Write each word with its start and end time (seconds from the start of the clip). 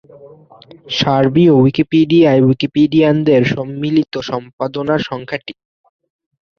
সার্বীয় 0.91 1.53
উইকিপিডিয়ায় 1.55 2.41
উইকিপিডিয়ানদের 2.41 3.41
সম্মিলিত 3.45 4.13
সম্পাদনার 4.29 4.99
সংখ্যা 5.09 5.39
টি। 5.45 5.53